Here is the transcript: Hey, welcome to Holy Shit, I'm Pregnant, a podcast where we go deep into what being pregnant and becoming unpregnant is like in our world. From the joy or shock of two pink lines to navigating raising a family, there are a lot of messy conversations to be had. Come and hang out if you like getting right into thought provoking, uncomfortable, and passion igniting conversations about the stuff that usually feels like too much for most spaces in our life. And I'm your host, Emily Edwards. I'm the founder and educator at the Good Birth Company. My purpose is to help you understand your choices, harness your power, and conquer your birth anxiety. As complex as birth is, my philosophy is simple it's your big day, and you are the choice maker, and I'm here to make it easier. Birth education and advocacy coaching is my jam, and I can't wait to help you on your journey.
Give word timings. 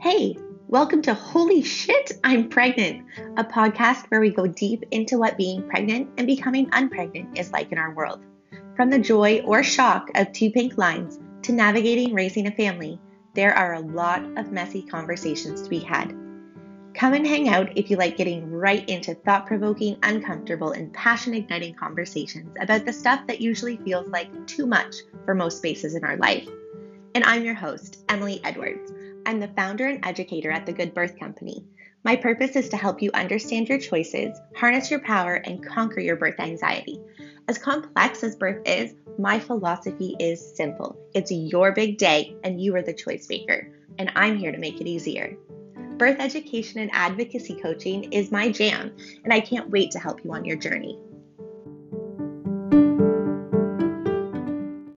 Hey, 0.00 0.34
welcome 0.66 1.02
to 1.02 1.12
Holy 1.12 1.60
Shit, 1.60 2.12
I'm 2.24 2.48
Pregnant, 2.48 3.06
a 3.36 3.44
podcast 3.44 4.06
where 4.06 4.22
we 4.22 4.30
go 4.30 4.46
deep 4.46 4.82
into 4.92 5.18
what 5.18 5.36
being 5.36 5.68
pregnant 5.68 6.08
and 6.16 6.26
becoming 6.26 6.70
unpregnant 6.70 7.38
is 7.38 7.52
like 7.52 7.70
in 7.70 7.76
our 7.76 7.94
world. 7.94 8.24
From 8.76 8.88
the 8.88 8.98
joy 8.98 9.42
or 9.44 9.62
shock 9.62 10.08
of 10.14 10.32
two 10.32 10.52
pink 10.52 10.78
lines 10.78 11.20
to 11.42 11.52
navigating 11.52 12.14
raising 12.14 12.46
a 12.46 12.50
family, 12.52 12.98
there 13.34 13.52
are 13.52 13.74
a 13.74 13.80
lot 13.80 14.24
of 14.38 14.52
messy 14.52 14.80
conversations 14.80 15.60
to 15.60 15.68
be 15.68 15.80
had. 15.80 16.16
Come 16.94 17.12
and 17.12 17.26
hang 17.26 17.50
out 17.50 17.76
if 17.76 17.90
you 17.90 17.98
like 17.98 18.16
getting 18.16 18.50
right 18.50 18.88
into 18.88 19.14
thought 19.14 19.46
provoking, 19.46 19.98
uncomfortable, 20.02 20.72
and 20.72 20.94
passion 20.94 21.34
igniting 21.34 21.74
conversations 21.74 22.56
about 22.58 22.86
the 22.86 22.92
stuff 22.94 23.26
that 23.26 23.42
usually 23.42 23.76
feels 23.76 24.08
like 24.08 24.46
too 24.46 24.66
much 24.66 24.94
for 25.26 25.34
most 25.34 25.58
spaces 25.58 25.94
in 25.94 26.04
our 26.04 26.16
life. 26.16 26.48
And 27.14 27.22
I'm 27.24 27.44
your 27.44 27.52
host, 27.52 28.02
Emily 28.08 28.40
Edwards. 28.44 28.92
I'm 29.26 29.38
the 29.38 29.48
founder 29.48 29.86
and 29.86 30.04
educator 30.04 30.50
at 30.50 30.66
the 30.66 30.72
Good 30.72 30.94
Birth 30.94 31.18
Company. 31.18 31.64
My 32.04 32.16
purpose 32.16 32.56
is 32.56 32.68
to 32.70 32.76
help 32.76 33.02
you 33.02 33.10
understand 33.12 33.68
your 33.68 33.78
choices, 33.78 34.38
harness 34.56 34.90
your 34.90 35.00
power, 35.00 35.34
and 35.34 35.64
conquer 35.64 36.00
your 36.00 36.16
birth 36.16 36.40
anxiety. 36.40 36.98
As 37.46 37.58
complex 37.58 38.24
as 38.24 38.36
birth 38.36 38.62
is, 38.66 38.94
my 39.18 39.38
philosophy 39.38 40.16
is 40.18 40.56
simple 40.56 40.96
it's 41.14 41.30
your 41.30 41.72
big 41.72 41.98
day, 41.98 42.34
and 42.44 42.60
you 42.60 42.74
are 42.76 42.82
the 42.82 42.94
choice 42.94 43.28
maker, 43.28 43.70
and 43.98 44.10
I'm 44.16 44.38
here 44.38 44.52
to 44.52 44.58
make 44.58 44.80
it 44.80 44.86
easier. 44.86 45.36
Birth 45.98 46.16
education 46.18 46.80
and 46.80 46.90
advocacy 46.94 47.56
coaching 47.60 48.12
is 48.12 48.32
my 48.32 48.50
jam, 48.50 48.96
and 49.24 49.32
I 49.32 49.40
can't 49.40 49.68
wait 49.68 49.90
to 49.90 49.98
help 49.98 50.24
you 50.24 50.32
on 50.32 50.46
your 50.46 50.56
journey. 50.56 50.98